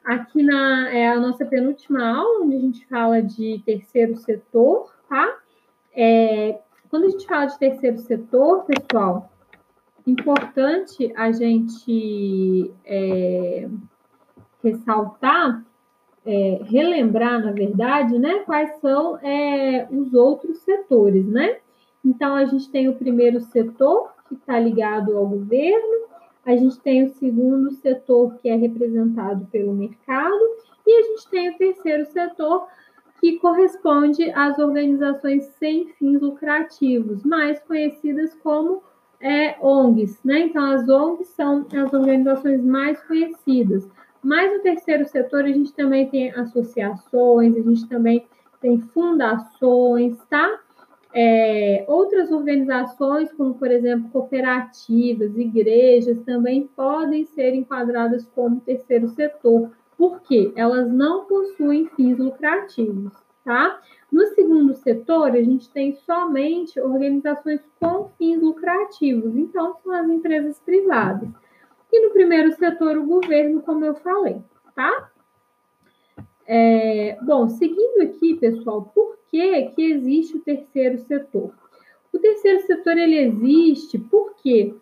Aqui 0.03 0.41
na 0.41 0.89
é 0.89 1.09
a 1.09 1.19
nossa 1.19 1.45
penúltima 1.45 2.17
aula, 2.17 2.45
onde 2.45 2.55
a 2.55 2.59
gente 2.59 2.88
fala 2.88 3.21
de 3.21 3.61
terceiro 3.63 4.15
setor, 4.15 4.91
tá? 5.07 5.38
É, 5.93 6.59
quando 6.89 7.05
a 7.05 7.10
gente 7.10 7.25
fala 7.25 7.46
de 7.46 7.60
terceiro 7.60 7.98
setor, 8.00 8.65
pessoal, 8.65 9.31
importante 10.05 11.12
a 11.15 11.31
gente 11.31 12.72
é, 12.86 13.69
ressaltar, 14.63 15.63
é, 16.25 16.62
relembrar, 16.63 17.43
na 17.43 17.51
verdade, 17.51 18.17
né, 18.17 18.39
quais 18.39 18.79
são 18.79 19.17
é, 19.19 19.88
os 19.91 20.13
outros 20.13 20.60
setores, 20.60 21.25
né? 21.25 21.58
Então, 22.03 22.36
a 22.36 22.46
gente 22.46 22.69
tem 22.69 22.88
o 22.88 22.96
primeiro 22.96 23.39
setor, 23.41 24.12
que 24.27 24.36
está 24.36 24.60
ligado 24.60 25.17
ao 25.17 25.27
governo, 25.27 26.08
a 26.46 26.55
gente 26.55 26.79
tem 26.79 27.03
o 27.03 27.10
segundo 27.10 27.72
setor, 27.72 28.36
que 28.36 28.50
é 28.50 28.55
representado 28.55 29.46
pelo 29.51 29.74
mercado, 29.74 30.39
e 30.86 30.91
a 30.91 31.01
gente 31.03 31.29
tem 31.29 31.50
o 31.50 31.58
terceiro 31.58 32.05
setor, 32.08 32.67
que 33.19 33.38
corresponde 33.39 34.31
às 34.31 34.57
organizações 34.57 35.45
sem 35.59 35.88
fins 35.99 36.21
lucrativos, 36.21 37.23
mais 37.23 37.59
conhecidas 37.59 38.33
como 38.41 38.81
é, 39.21 39.57
ONGs, 39.61 40.19
né? 40.23 40.39
Então, 40.41 40.63
as 40.71 40.88
ONGs 40.88 41.27
são 41.29 41.67
as 41.73 41.93
organizações 41.93 42.63
mais 42.63 43.01
conhecidas. 43.03 43.88
Mas 44.23 44.51
no 44.51 44.59
terceiro 44.59 45.05
setor, 45.05 45.45
a 45.45 45.51
gente 45.51 45.73
também 45.73 46.09
tem 46.09 46.31
associações, 46.31 47.55
a 47.55 47.61
gente 47.61 47.88
também 47.88 48.25
tem 48.61 48.79
fundações, 48.79 50.17
tá? 50.29 50.59
É, 51.13 51.85
outras 51.88 52.31
organizações, 52.31 53.31
como 53.33 53.55
por 53.55 53.71
exemplo 53.71 54.09
cooperativas, 54.11 55.35
igrejas, 55.35 56.19
também 56.21 56.69
podem 56.75 57.25
ser 57.25 57.55
enquadradas 57.55 58.25
como 58.35 58.59
terceiro 58.59 59.07
setor, 59.09 59.71
porque 60.00 60.53
elas 60.56 60.89
não 60.89 61.25
possuem 61.25 61.86
fins 61.89 62.18
lucrativos, 62.18 63.12
tá? 63.44 63.82
No 64.10 64.25
segundo 64.27 64.74
setor, 64.74 65.32
a 65.32 65.44
gente 65.44 65.70
tem 65.70 65.94
somente 65.94 66.79
organizações 66.79 67.60
com 67.82 68.10
fins 68.18 68.41
lucrativos, 68.41 69.36
então 69.36 69.75
são 69.84 69.91
as 69.91 70.10
empresas 70.10 70.58
privadas. 70.62 71.27
E 71.91 72.06
no 72.06 72.13
primeiro 72.13 72.50
setor, 72.53 72.98
o 72.98 73.06
governo, 73.06 73.62
como 73.62 73.84
eu 73.84 73.94
falei, 73.96 74.41
tá? 74.74 75.12
É, 76.48 77.18
bom, 77.22 77.50
seguindo 77.50 78.01
aqui, 78.03 78.36
pessoal, 78.36 78.89
por 78.96 79.18
que, 79.29 79.63
que 79.63 79.82
existe 79.84 80.38
o 80.38 80.41
terceiro 80.41 80.98
setor? 81.00 81.51
O 82.13 82.18
terceiro 82.18 82.62
setor 82.62 82.98
ele 82.98 83.18
existe 83.18 84.00
porque 84.00 84.74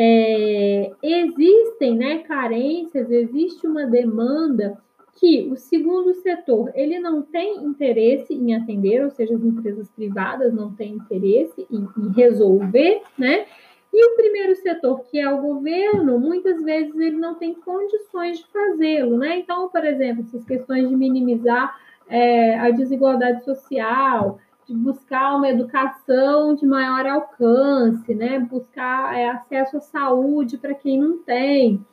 é, 0.00 0.92
existem 1.02 1.96
né, 1.96 2.18
carências, 2.18 3.10
existe 3.10 3.66
uma 3.66 3.84
demanda 3.84 4.80
que 5.16 5.48
o 5.50 5.56
segundo 5.56 6.14
setor 6.14 6.70
ele 6.76 7.00
não 7.00 7.20
tem 7.20 7.56
interesse 7.64 8.32
em 8.32 8.54
atender, 8.54 9.04
ou 9.04 9.10
seja, 9.10 9.34
as 9.34 9.42
empresas 9.42 9.90
privadas 9.90 10.54
não 10.54 10.72
têm 10.72 10.92
interesse 10.92 11.66
em, 11.68 11.88
em 11.98 12.12
resolver, 12.12 13.02
né? 13.18 13.44
E 13.92 14.06
o 14.06 14.14
primeiro 14.14 14.54
setor, 14.54 15.00
que 15.10 15.18
é 15.18 15.28
o 15.28 15.40
governo, 15.40 16.20
muitas 16.20 16.62
vezes 16.62 16.94
ele 16.94 17.16
não 17.16 17.34
tem 17.34 17.54
condições 17.54 18.38
de 18.38 18.46
fazê-lo, 18.52 19.18
né? 19.18 19.38
Então, 19.38 19.68
por 19.68 19.84
exemplo, 19.84 20.24
essas 20.28 20.44
questões 20.44 20.88
de 20.88 20.94
minimizar 20.94 21.76
é, 22.08 22.56
a 22.56 22.70
desigualdade 22.70 23.42
social, 23.44 24.38
de 24.68 24.74
buscar 24.74 25.36
uma 25.36 25.48
educação 25.48 26.54
de 26.54 26.66
maior 26.66 27.06
alcance, 27.06 28.14
né? 28.14 28.38
Buscar 28.38 29.18
é, 29.18 29.30
acesso 29.30 29.78
à 29.78 29.80
saúde 29.80 30.58
para 30.58 30.74
quem 30.74 31.00
não 31.00 31.18
tem. 31.18 31.84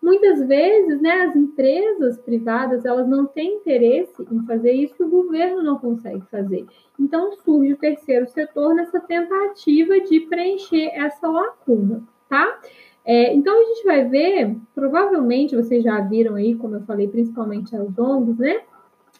Muitas 0.00 0.46
vezes, 0.46 0.98
né, 1.02 1.24
as 1.24 1.36
empresas 1.36 2.16
privadas, 2.18 2.86
elas 2.86 3.06
não 3.06 3.26
têm 3.26 3.56
interesse 3.56 4.26
em 4.32 4.46
fazer 4.46 4.72
isso 4.72 4.94
e 4.98 5.04
o 5.04 5.10
governo 5.10 5.62
não 5.62 5.76
consegue 5.76 6.22
fazer. 6.30 6.64
Então, 6.98 7.32
surge 7.44 7.74
o 7.74 7.76
terceiro 7.76 8.26
setor 8.28 8.74
nessa 8.74 8.98
tentativa 8.98 10.00
de 10.00 10.20
preencher 10.20 10.86
essa 10.94 11.28
lacuna, 11.28 12.02
tá? 12.30 12.60
É, 13.04 13.34
então, 13.34 13.60
a 13.60 13.64
gente 13.64 13.84
vai 13.84 14.08
ver, 14.08 14.56
provavelmente, 14.74 15.54
vocês 15.54 15.84
já 15.84 16.00
viram 16.00 16.36
aí, 16.36 16.54
como 16.54 16.76
eu 16.76 16.82
falei, 16.82 17.06
principalmente 17.06 17.76
as 17.76 17.98
ONGs, 17.98 18.38
né? 18.38 18.62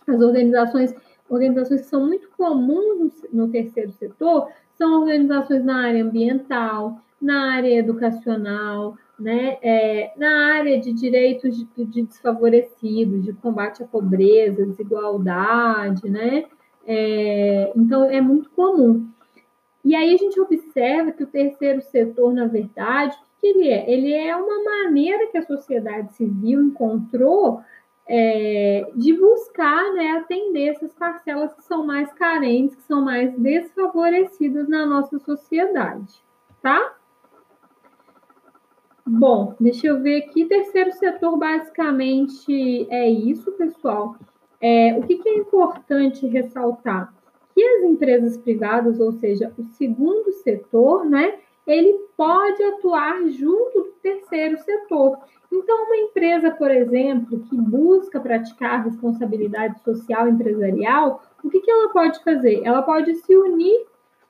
As 0.07 0.21
organizações 0.23 0.95
organizações 1.31 1.83
que 1.83 1.87
são 1.87 2.07
muito 2.07 2.29
comuns 2.37 3.15
no, 3.33 3.49
terceiro 3.49 3.93
setor 3.93 4.49
são 4.77 5.01
organizações 5.01 5.65
na 5.65 5.87
área 5.87 6.03
ambiental, 6.03 7.01
na 7.23 7.55
área 7.55 7.79
educacional, 7.79 8.97
né, 9.19 9.59
é, 9.63 10.13
na 10.17 10.55
área 10.55 10.81
de 10.81 10.93
direitos 10.93 11.57
de, 11.57 11.85
de, 11.85 12.03
desfavorecidos, 12.03 13.25
de 13.25 13.33
combate 13.35 13.83
à 13.83 13.87
pobreza, 13.87 14.67
desigualdade, 14.67 16.09
né? 16.09 16.45
É, 16.87 17.71
então 17.77 18.05
é 18.05 18.21
muito 18.21 18.51
comum. 18.51 19.07
E 19.85 19.95
aí 19.95 20.15
a 20.15 20.17
gente 20.17 20.41
observa 20.41 21.13
que 21.13 21.23
o 21.23 21.27
terceiro 21.27 21.83
setor, 21.83 22.33
na 22.33 22.47
verdade, 22.47 23.15
o 23.15 23.41
que 23.41 23.47
ele 23.47 23.69
é? 23.69 23.91
Ele 23.91 24.13
é 24.13 24.35
uma 24.35 24.65
maneira 24.65 25.27
que 25.31 25.39
a 25.39 25.43
sociedade 25.43 26.15
civil 26.15 26.63
encontrou 26.63 27.61
é, 28.13 28.91
de 28.97 29.13
buscar 29.13 29.95
né, 29.95 30.19
atender 30.19 30.71
essas 30.71 30.93
parcelas 30.95 31.55
que 31.55 31.63
são 31.63 31.87
mais 31.87 32.13
carentes, 32.15 32.75
que 32.75 32.83
são 32.83 33.05
mais 33.05 33.33
desfavorecidas 33.39 34.69
na 34.69 34.85
nossa 34.85 35.17
sociedade, 35.21 36.13
tá? 36.61 36.97
Bom, 39.07 39.55
deixa 39.61 39.87
eu 39.87 40.03
ver 40.03 40.25
aqui. 40.25 40.45
Terceiro 40.45 40.91
setor, 40.93 41.37
basicamente, 41.37 42.87
é 42.91 43.09
isso, 43.09 43.53
pessoal. 43.53 44.17
É, 44.61 44.97
o 44.99 45.03
que, 45.07 45.19
que 45.19 45.29
é 45.29 45.37
importante 45.37 46.27
ressaltar? 46.27 47.15
Que 47.55 47.63
as 47.63 47.85
empresas 47.85 48.37
privadas, 48.37 48.99
ou 48.99 49.13
seja, 49.13 49.53
o 49.57 49.63
segundo 49.63 50.33
setor, 50.33 51.05
né, 51.05 51.39
ele 51.67 51.93
pode 52.17 52.63
atuar 52.63 53.27
junto 53.29 53.81
do 53.81 53.93
terceiro 54.03 54.59
setor. 54.59 55.19
Então, 55.53 55.85
uma 55.85 55.97
empresa, 55.97 56.51
por 56.51 56.71
exemplo, 56.71 57.41
que 57.41 57.57
busca 57.57 58.21
praticar 58.21 58.85
responsabilidade 58.85 59.81
social 59.83 60.29
empresarial, 60.29 61.23
o 61.43 61.51
que, 61.51 61.61
que 61.61 61.71
ela 61.71 61.89
pode 61.91 62.23
fazer? 62.23 62.63
Ela 62.65 62.83
pode 62.83 63.15
se 63.15 63.37
unir 63.37 63.87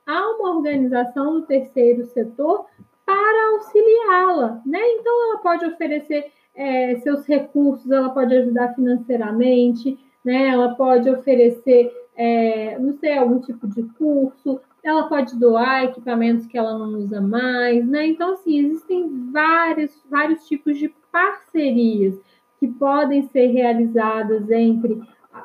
a 0.06 0.30
uma 0.36 0.56
organização 0.56 1.40
do 1.40 1.46
terceiro 1.46 2.06
setor 2.06 2.66
para 3.04 3.54
auxiliá-la, 3.54 4.60
né? 4.64 4.80
Então, 4.94 5.12
ela 5.24 5.38
pode 5.38 5.66
oferecer 5.66 6.32
é, 6.54 6.96
seus 6.96 7.26
recursos, 7.26 7.90
ela 7.90 8.10
pode 8.10 8.34
ajudar 8.34 8.74
financeiramente, 8.74 9.98
né? 10.24 10.48
Ela 10.48 10.74
pode 10.74 11.08
oferecer, 11.10 11.92
é, 12.16 12.78
não 12.78 12.94
sei, 12.94 13.18
algum 13.18 13.40
tipo 13.40 13.66
de 13.68 13.82
curso, 13.98 14.60
ela 14.82 15.08
pode 15.08 15.38
doar 15.38 15.84
equipamentos 15.84 16.46
que 16.46 16.56
ela 16.56 16.78
não 16.78 16.98
usa 16.98 17.20
mais, 17.20 17.86
né? 17.86 18.06
Então, 18.06 18.32
assim, 18.32 18.58
existem 18.58 19.30
vários, 19.30 20.02
vários 20.10 20.46
tipos 20.46 20.78
de 20.78 20.88
parcerias 21.12 22.18
que 22.58 22.68
podem 22.68 23.22
ser 23.28 23.46
realizadas 23.48 24.50
entre 24.50 25.00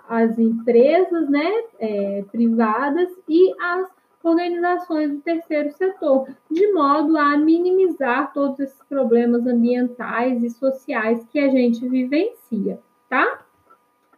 as 0.10 0.38
empresas, 0.38 1.30
né, 1.30 1.50
é, 1.80 2.26
privadas 2.32 3.10
e 3.28 3.54
as 3.62 3.90
organizações 4.24 5.12
do 5.12 5.22
terceiro 5.22 5.72
setor, 5.72 6.28
de 6.50 6.74
modo 6.74 7.16
a 7.18 7.38
minimizar 7.38 8.34
todos 8.34 8.60
esses 8.60 8.82
problemas 8.90 9.46
ambientais 9.46 10.44
e 10.44 10.50
sociais 10.50 11.24
que 11.32 11.38
a 11.38 11.50
gente 11.50 11.88
vivencia, 11.88 12.80
tá? 13.08 13.46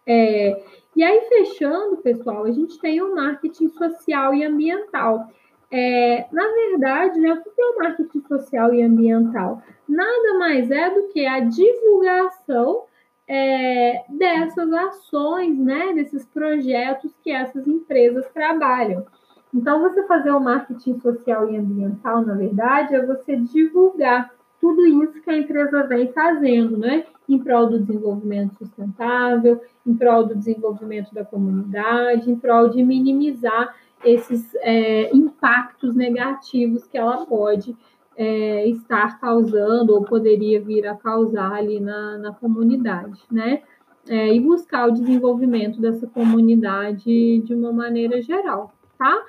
É, 0.06 0.64
e 0.98 1.04
aí, 1.04 1.22
fechando, 1.30 1.98
pessoal, 1.98 2.44
a 2.46 2.52
gente 2.52 2.80
tem 2.80 3.00
o 3.04 3.14
marketing 3.14 3.70
social 3.70 4.34
e 4.34 4.44
ambiental. 4.44 5.30
É, 5.70 6.26
na 6.32 6.48
verdade, 6.48 7.20
né, 7.20 7.34
o 7.34 7.44
que 7.44 7.62
é 7.62 7.66
o 7.66 7.78
marketing 7.78 8.22
social 8.28 8.74
e 8.74 8.82
ambiental? 8.82 9.62
Nada 9.88 10.40
mais 10.40 10.72
é 10.72 10.90
do 10.90 11.04
que 11.10 11.24
a 11.24 11.40
divulgação 11.42 12.86
é, 13.28 14.06
dessas 14.10 14.74
ações, 14.74 15.56
né, 15.60 15.94
desses 15.94 16.26
projetos 16.26 17.14
que 17.24 17.30
essas 17.30 17.68
empresas 17.68 18.26
trabalham. 18.34 19.06
Então, 19.54 19.80
você 19.80 20.02
fazer 20.08 20.32
o 20.32 20.40
marketing 20.40 21.00
social 21.00 21.48
e 21.48 21.58
ambiental, 21.58 22.26
na 22.26 22.34
verdade, 22.34 22.96
é 22.96 23.06
você 23.06 23.36
divulgar 23.36 24.32
tudo 24.60 24.86
isso 24.86 25.22
que 25.22 25.30
a 25.30 25.38
empresa 25.38 25.84
vem 25.84 26.12
fazendo, 26.12 26.78
né? 26.78 27.06
Em 27.28 27.38
prol 27.38 27.68
do 27.68 27.80
desenvolvimento 27.80 28.56
sustentável, 28.58 29.62
em 29.86 29.94
prol 29.94 30.26
do 30.26 30.36
desenvolvimento 30.36 31.14
da 31.14 31.24
comunidade, 31.24 32.32
em 32.32 32.36
prol 32.36 32.70
de 32.70 32.84
minimizar 32.84 33.76
esses 34.04 34.54
é, 34.62 35.16
impactos 35.16 35.96
negativos 35.96 36.86
que 36.88 36.98
ela 36.98 37.26
pode 37.26 37.76
é, 38.16 38.68
estar 38.68 39.20
causando 39.20 39.94
ou 39.94 40.04
poderia 40.04 40.60
vir 40.60 40.88
a 40.88 40.96
causar 40.96 41.54
ali 41.54 41.80
na, 41.80 42.18
na 42.18 42.34
comunidade, 42.34 43.20
né? 43.32 43.62
É, 44.10 44.34
e 44.34 44.40
buscar 44.40 44.88
o 44.88 44.94
desenvolvimento 44.94 45.82
dessa 45.82 46.08
comunidade 46.08 47.40
de 47.42 47.54
uma 47.54 47.74
maneira 47.74 48.22
geral, 48.22 48.74
tá? 48.98 49.22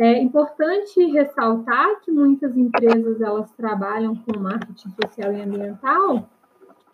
É 0.00 0.16
importante 0.22 1.04
ressaltar 1.06 2.00
que 2.02 2.12
muitas 2.12 2.56
empresas 2.56 3.20
elas 3.20 3.50
trabalham 3.56 4.14
com 4.14 4.38
marketing 4.38 4.90
social 4.90 5.32
e 5.32 5.40
ambiental 5.40 6.30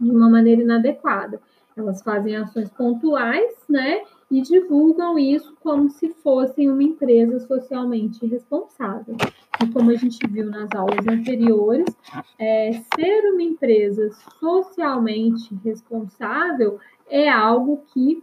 de 0.00 0.10
uma 0.10 0.30
maneira 0.30 0.62
inadequada. 0.62 1.38
Elas 1.76 2.00
fazem 2.02 2.34
ações 2.34 2.70
pontuais, 2.70 3.52
né? 3.68 4.04
E 4.30 4.40
divulgam 4.40 5.18
isso 5.18 5.54
como 5.60 5.90
se 5.90 6.14
fossem 6.22 6.70
uma 6.70 6.82
empresa 6.82 7.40
socialmente 7.40 8.24
responsável. 8.24 9.16
E 9.62 9.66
como 9.70 9.90
a 9.90 9.96
gente 9.96 10.26
viu 10.26 10.46
nas 10.46 10.70
aulas 10.74 11.06
anteriores, 11.06 11.94
é, 12.38 12.72
ser 12.96 13.30
uma 13.30 13.42
empresa 13.42 14.12
socialmente 14.40 15.54
responsável 15.62 16.78
é 17.10 17.28
algo 17.28 17.84
que 17.92 18.22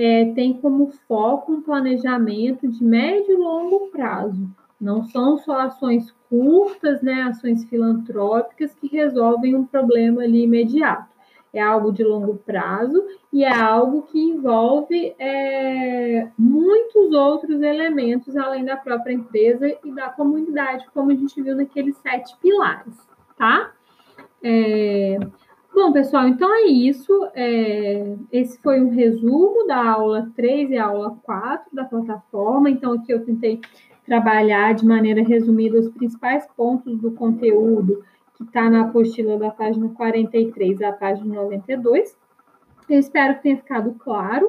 é, 0.00 0.32
tem 0.34 0.54
como 0.54 0.90
foco 1.06 1.52
um 1.52 1.60
planejamento 1.60 2.66
de 2.66 2.82
médio 2.82 3.34
e 3.34 3.36
longo 3.36 3.88
prazo. 3.88 4.48
Não 4.80 5.04
são 5.04 5.36
só 5.36 5.60
ações 5.60 6.10
curtas, 6.26 7.02
né, 7.02 7.24
ações 7.24 7.64
filantrópicas 7.66 8.74
que 8.74 8.86
resolvem 8.86 9.54
um 9.54 9.66
problema 9.66 10.22
ali 10.22 10.44
imediato. 10.44 11.10
É 11.52 11.60
algo 11.60 11.92
de 11.92 12.02
longo 12.02 12.36
prazo 12.36 13.04
e 13.30 13.44
é 13.44 13.52
algo 13.52 14.02
que 14.02 14.18
envolve 14.18 15.14
é, 15.18 16.28
muitos 16.38 17.12
outros 17.12 17.60
elementos 17.60 18.34
além 18.38 18.64
da 18.64 18.78
própria 18.78 19.12
empresa 19.12 19.66
e 19.84 19.92
da 19.92 20.08
comunidade, 20.08 20.86
como 20.94 21.10
a 21.10 21.14
gente 21.14 21.42
viu 21.42 21.54
naqueles 21.54 21.96
sete 21.98 22.34
pilares, 22.40 22.96
tá? 23.36 23.72
É, 24.42 25.18
Bom, 25.90 25.94
pessoal, 25.94 26.28
então 26.28 26.48
é 26.54 26.68
isso. 26.68 27.28
É, 27.34 28.14
esse 28.30 28.56
foi 28.62 28.80
um 28.80 28.90
resumo 28.90 29.66
da 29.66 29.90
aula 29.90 30.30
3 30.36 30.70
e 30.70 30.78
aula 30.78 31.18
4 31.24 31.74
da 31.74 31.84
plataforma. 31.84 32.70
Então, 32.70 32.92
aqui 32.92 33.12
eu 33.12 33.24
tentei 33.24 33.60
trabalhar 34.06 34.72
de 34.72 34.86
maneira 34.86 35.20
resumida 35.20 35.80
os 35.80 35.88
principais 35.88 36.46
pontos 36.56 36.96
do 37.00 37.10
conteúdo 37.10 38.04
que 38.36 38.44
está 38.44 38.70
na 38.70 38.82
apostila 38.82 39.36
da 39.36 39.50
página 39.50 39.88
43 39.88 40.80
à 40.82 40.92
página 40.92 41.34
92. 41.34 42.16
Eu 42.88 43.00
espero 43.00 43.34
que 43.34 43.42
tenha 43.42 43.56
ficado 43.56 43.92
claro. 43.98 44.48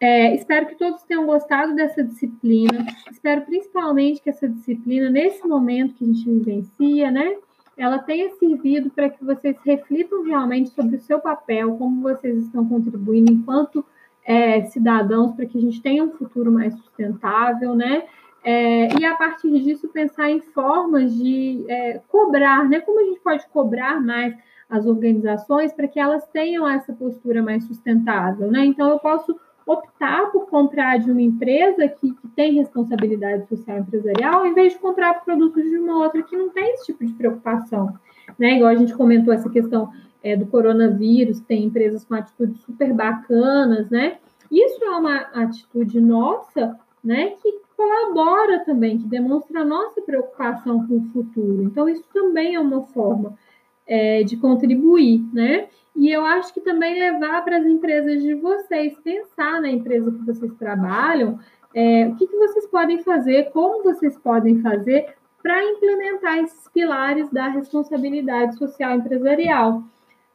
É, 0.00 0.34
espero 0.34 0.66
que 0.66 0.74
todos 0.74 1.04
tenham 1.04 1.26
gostado 1.26 1.76
dessa 1.76 2.02
disciplina. 2.02 2.84
Espero 3.08 3.42
principalmente 3.42 4.20
que 4.20 4.30
essa 4.30 4.48
disciplina, 4.48 5.08
nesse 5.08 5.46
momento 5.46 5.94
que 5.94 6.02
a 6.02 6.08
gente 6.08 6.28
vivencia, 6.28 7.08
né? 7.12 7.36
Ela 7.82 7.98
tenha 7.98 8.30
servido 8.36 8.90
para 8.90 9.10
que 9.10 9.24
vocês 9.24 9.56
reflitam 9.64 10.22
realmente 10.22 10.70
sobre 10.70 10.96
o 10.96 11.00
seu 11.00 11.18
papel, 11.18 11.76
como 11.76 12.00
vocês 12.00 12.44
estão 12.44 12.64
contribuindo 12.64 13.32
enquanto 13.32 13.84
é, 14.24 14.62
cidadãos 14.66 15.34
para 15.34 15.46
que 15.46 15.58
a 15.58 15.60
gente 15.60 15.82
tenha 15.82 16.04
um 16.04 16.12
futuro 16.12 16.52
mais 16.52 16.72
sustentável, 16.74 17.74
né? 17.74 18.04
É, 18.44 18.88
e 19.00 19.04
a 19.04 19.16
partir 19.16 19.50
disso 19.60 19.88
pensar 19.88 20.30
em 20.30 20.40
formas 20.40 21.12
de 21.12 21.64
é, 21.68 22.00
cobrar, 22.08 22.68
né? 22.68 22.78
Como 22.80 23.00
a 23.00 23.04
gente 23.04 23.18
pode 23.18 23.44
cobrar 23.48 24.00
mais 24.00 24.32
as 24.70 24.86
organizações 24.86 25.72
para 25.72 25.88
que 25.88 25.98
elas 25.98 26.24
tenham 26.28 26.68
essa 26.68 26.92
postura 26.92 27.42
mais 27.42 27.64
sustentável, 27.64 28.48
né? 28.48 28.64
Então 28.64 28.88
eu 28.90 29.00
posso 29.00 29.36
optar 29.66 30.30
por 30.30 30.46
comprar 30.48 30.98
de 30.98 31.10
uma 31.10 31.22
empresa 31.22 31.88
que, 31.88 32.12
que, 32.12 32.28
tem 32.28 32.54
responsabilidade 32.54 33.48
social 33.48 33.78
empresarial, 33.78 34.40
ao 34.40 34.46
invés 34.46 34.72
de 34.72 34.78
comprar 34.78 35.24
produtos 35.24 35.62
de 35.62 35.78
uma 35.78 35.98
outra 35.98 36.22
que 36.22 36.36
não 36.36 36.50
tem 36.50 36.74
esse 36.74 36.86
tipo 36.86 37.04
de 37.04 37.12
preocupação. 37.12 37.94
Né? 38.38 38.56
Igual 38.56 38.70
a 38.70 38.76
gente 38.76 38.94
comentou 38.94 39.32
essa 39.32 39.50
questão 39.50 39.90
é, 40.22 40.36
do 40.36 40.46
coronavírus, 40.46 41.40
tem 41.40 41.64
empresas 41.64 42.04
com 42.04 42.14
atitudes 42.14 42.60
super 42.62 42.92
bacanas, 42.92 43.90
né? 43.90 44.18
Isso 44.50 44.84
é 44.84 44.90
uma 44.90 45.16
atitude 45.16 46.00
nossa, 46.00 46.78
né, 47.02 47.30
que 47.42 47.60
colabora 47.74 48.60
também, 48.64 48.98
que 48.98 49.08
demonstra 49.08 49.62
a 49.62 49.64
nossa 49.64 50.00
preocupação 50.02 50.86
com 50.86 50.98
o 50.98 51.04
futuro. 51.12 51.62
Então, 51.64 51.88
isso 51.88 52.04
também 52.12 52.54
é 52.54 52.60
uma 52.60 52.82
forma 52.82 53.36
é, 53.86 54.22
de 54.22 54.36
contribuir, 54.36 55.22
né? 55.32 55.68
E 55.94 56.10
eu 56.10 56.24
acho 56.24 56.54
que 56.54 56.60
também 56.60 56.98
levar 56.98 57.44
para 57.44 57.58
as 57.58 57.66
empresas 57.66 58.22
de 58.22 58.34
vocês, 58.34 58.98
pensar 59.00 59.60
na 59.60 59.70
empresa 59.70 60.10
que 60.10 60.24
vocês 60.24 60.52
trabalham, 60.54 61.38
é, 61.74 62.06
o 62.08 62.16
que, 62.16 62.26
que 62.26 62.36
vocês 62.36 62.66
podem 62.66 63.02
fazer, 63.02 63.50
como 63.50 63.82
vocês 63.82 64.18
podem 64.18 64.60
fazer 64.60 65.14
para 65.42 65.62
implementar 65.64 66.38
esses 66.38 66.68
pilares 66.68 67.28
da 67.30 67.48
responsabilidade 67.48 68.56
social 68.56 68.94
empresarial. 68.94 69.82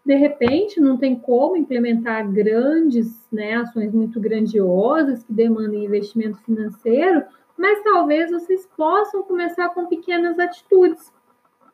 De 0.05 0.15
repente, 0.15 0.79
não 0.79 0.97
tem 0.97 1.15
como 1.15 1.57
implementar 1.57 2.29
grandes 2.31 3.27
né, 3.31 3.55
ações 3.55 3.93
muito 3.93 4.19
grandiosas 4.19 5.23
que 5.23 5.33
demandem 5.33 5.85
investimento 5.85 6.37
financeiro, 6.43 7.23
mas 7.57 7.83
talvez 7.83 8.29
vocês 8.31 8.67
possam 8.77 9.23
começar 9.23 9.69
com 9.69 9.87
pequenas 9.87 10.37
atitudes, 10.37 11.11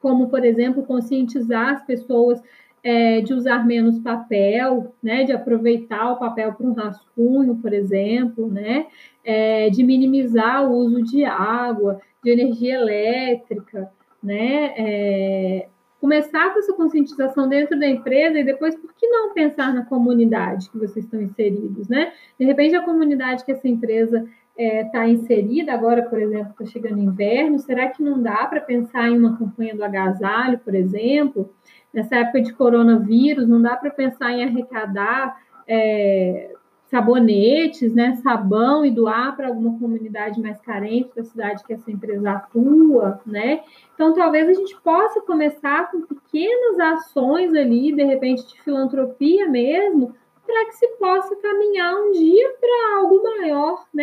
como, 0.04 0.28
por 0.28 0.44
exemplo, 0.44 0.84
conscientizar 0.84 1.70
as 1.70 1.86
pessoas 1.86 2.44
é, 2.84 3.22
de 3.22 3.34
usar 3.34 3.66
menos 3.66 3.98
papel, 4.00 4.94
né, 5.02 5.24
de 5.24 5.32
aproveitar 5.32 6.12
o 6.12 6.20
papel 6.20 6.54
para 6.54 6.68
um 6.68 6.74
rascunho, 6.74 7.56
por 7.56 7.72
exemplo, 7.72 8.50
né, 8.52 8.88
é, 9.24 9.70
de 9.70 9.82
minimizar 9.82 10.70
o 10.70 10.76
uso 10.76 11.02
de 11.04 11.24
água, 11.24 12.02
de 12.22 12.32
energia 12.32 12.76
elétrica, 12.76 13.90
né, 14.22 14.74
é, 14.78 15.68
começar 16.02 16.52
com 16.52 16.60
essa 16.60 16.74
conscientização 16.74 17.48
dentro 17.48 17.80
da 17.80 17.88
empresa 17.88 18.38
e 18.38 18.44
depois, 18.44 18.76
por 18.76 18.94
que 18.94 19.08
não 19.08 19.34
pensar 19.34 19.74
na 19.74 19.86
comunidade 19.86 20.70
que 20.70 20.78
vocês 20.78 21.06
estão 21.06 21.22
inseridos, 21.22 21.88
né? 21.88 22.12
De 22.38 22.46
repente, 22.46 22.76
a 22.76 22.84
comunidade 22.84 23.46
que 23.46 23.54
essa 23.54 23.70
empresa 23.70 24.28
está 24.58 25.06
é, 25.06 25.10
inserida, 25.10 25.74
agora, 25.74 26.04
por 26.04 26.20
exemplo, 26.20 26.52
está 26.52 26.66
chegando 26.66 27.00
inverno, 27.00 27.58
será 27.60 27.88
que 27.88 28.04
não 28.04 28.22
dá 28.22 28.46
para 28.46 28.62
pensar 28.62 29.10
em 29.10 29.18
uma 29.18 29.38
campanha 29.38 29.76
do 29.76 29.84
agasalho, 29.84 30.60
por 30.60 30.76
exemplo? 30.76 31.50
Nessa 31.94 32.18
época 32.18 32.42
de 32.42 32.54
coronavírus, 32.54 33.48
não 33.48 33.62
dá 33.62 33.76
para 33.76 33.90
pensar 33.90 34.32
em 34.32 34.44
arrecadar, 34.44 35.38
é, 35.68 36.54
sabonetes, 36.94 37.92
né, 37.92 38.16
sabão 38.22 38.86
e 38.86 38.92
doar 38.92 39.36
para 39.36 39.48
alguma 39.48 39.80
comunidade 39.80 40.40
mais 40.40 40.62
carente 40.62 41.10
da 41.16 41.24
cidade 41.24 41.64
que 41.64 41.74
essa 41.74 41.90
empresa 41.90 42.34
atua, 42.34 43.20
né? 43.26 43.62
Então, 43.96 44.14
talvez 44.14 44.48
a 44.48 44.54
gente 44.54 44.80
possa 44.82 45.20
começar 45.22 45.90
com 45.90 46.02
pequenas 46.02 46.80
ações 46.80 47.52
ali, 47.56 47.96
de 47.96 48.04
repente 48.04 48.46
de 48.48 48.62
filantropia 48.62 49.50
mesmo, 49.50 50.14
para 50.46 50.66
que 50.66 50.76
se 50.76 50.88
possa 51.00 51.36
caminhar 51.38 51.96
um 51.96 52.12
dia 52.12 52.54
para 52.60 52.98
algo 52.98 53.23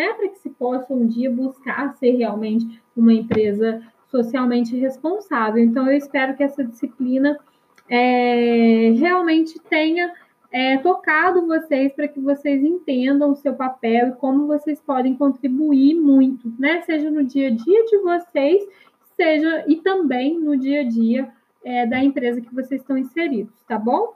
né? 0.01 0.15
Para 0.15 0.29
que 0.29 0.39
se 0.39 0.49
possa 0.49 0.95
um 0.95 1.07
dia 1.07 1.31
buscar 1.31 1.95
ser 1.97 2.13
realmente 2.13 2.83
uma 2.97 3.13
empresa 3.13 3.83
socialmente 4.11 4.75
responsável. 4.75 5.63
Então, 5.63 5.87
eu 5.91 5.97
espero 5.99 6.35
que 6.35 6.43
essa 6.43 6.65
disciplina 6.65 7.39
é, 7.87 8.93
realmente 8.97 9.61
tenha 9.69 10.11
é, 10.51 10.79
tocado 10.79 11.47
vocês 11.47 11.93
para 11.93 12.09
que 12.09 12.19
vocês 12.19 12.65
entendam 12.65 13.33
o 13.33 13.37
seu 13.37 13.53
papel 13.53 14.09
e 14.09 14.13
como 14.13 14.47
vocês 14.47 14.81
podem 14.81 15.15
contribuir 15.15 15.95
muito, 15.95 16.51
né? 16.59 16.81
Seja 16.81 17.11
no 17.11 17.23
dia 17.23 17.49
a 17.49 17.51
dia 17.51 17.85
de 17.85 17.99
vocês, 17.99 18.67
seja 19.15 19.65
e 19.69 19.77
também 19.77 20.41
no 20.41 20.57
dia 20.57 20.81
a 20.81 20.89
dia 20.89 21.31
é, 21.63 21.87
da 21.87 22.03
empresa 22.03 22.41
que 22.41 22.55
vocês 22.55 22.81
estão 22.81 22.97
inseridos, 22.97 23.53
tá 23.69 23.79
bom? 23.79 24.15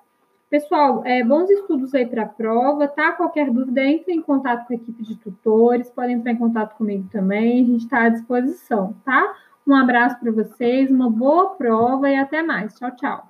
Pessoal, 0.51 1.03
é, 1.05 1.25
bons 1.25 1.51
estudos 1.51 1.95
aí 1.95 2.07
para 2.07 2.23
a 2.23 2.29
prova, 2.29 2.87
tá? 2.87 3.13
Qualquer 3.13 3.51
dúvida, 3.51 3.83
entre 3.83 4.13
em 4.13 4.23
contato 4.23 4.67
com 4.67 4.73
a 4.73 4.77
equipe 4.77 5.03
de 5.03 5.17
tutores, 5.17 5.91
podem 5.91 6.17
entrar 6.17 6.33
em 6.33 6.37
contato 6.37 6.77
comigo 6.77 7.09
também, 7.11 7.63
a 7.63 7.67
gente 7.67 7.85
está 7.85 8.05
à 8.05 8.09
disposição, 8.09 8.95
tá? 9.05 9.35
Um 9.67 9.75
abraço 9.75 10.21
para 10.21 10.31
vocês, 10.31 10.91
uma 10.91 11.11
boa 11.11 11.55
prova 11.57 12.09
e 12.11 12.17
até 12.17 12.43
mais. 12.43 12.75
Tchau, 12.75 12.91
tchau. 12.95 13.29